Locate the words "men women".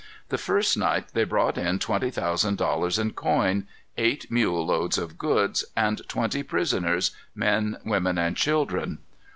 7.35-8.17